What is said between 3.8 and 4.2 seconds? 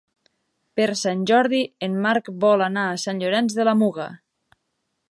Muga.